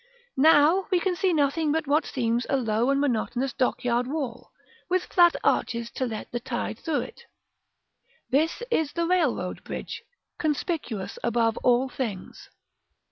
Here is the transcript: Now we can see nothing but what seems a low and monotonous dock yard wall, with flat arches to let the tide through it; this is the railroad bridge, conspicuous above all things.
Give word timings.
Now 0.41 0.87
we 0.89 0.99
can 0.99 1.15
see 1.15 1.31
nothing 1.31 1.71
but 1.71 1.85
what 1.85 2.07
seems 2.07 2.47
a 2.49 2.57
low 2.57 2.89
and 2.89 2.99
monotonous 2.99 3.53
dock 3.53 3.83
yard 3.83 4.07
wall, 4.07 4.51
with 4.89 5.05
flat 5.05 5.35
arches 5.43 5.91
to 5.91 6.07
let 6.07 6.31
the 6.31 6.39
tide 6.39 6.79
through 6.79 7.01
it; 7.01 7.21
this 8.27 8.63
is 8.71 8.93
the 8.93 9.05
railroad 9.05 9.63
bridge, 9.63 10.01
conspicuous 10.39 11.19
above 11.23 11.55
all 11.57 11.87
things. 11.87 12.49